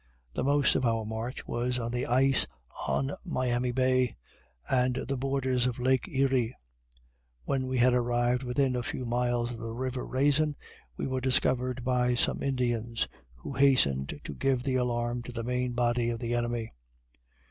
The 0.33 0.43
most 0.43 0.73
of 0.73 0.83
our 0.83 1.05
march 1.05 1.45
was 1.47 1.77
on 1.77 1.91
the 1.91 2.07
ice 2.07 2.47
on 2.87 3.11
Miami 3.23 3.71
bay, 3.71 4.15
and 4.67 4.95
the 5.07 5.15
borders 5.15 5.67
of 5.67 5.77
lake 5.77 6.07
Erie. 6.07 6.55
When 7.45 7.67
we 7.67 7.77
had 7.77 7.93
arrived 7.93 8.41
within 8.41 8.75
a 8.75 8.81
few 8.81 9.05
miles 9.05 9.51
of 9.51 9.59
the 9.59 9.75
river 9.75 10.03
Raisin 10.07 10.55
we 10.97 11.05
were 11.05 11.21
discovered 11.21 11.83
by 11.83 12.15
some 12.15 12.41
Indians, 12.41 13.07
who 13.35 13.53
hastened 13.53 14.19
to 14.23 14.33
give 14.33 14.63
the 14.63 14.73
alarm 14.73 15.21
to 15.21 15.31
the 15.31 15.43
main 15.43 15.73
body 15.73 16.09
of 16.09 16.17
the 16.17 16.33
enemy. 16.33 16.71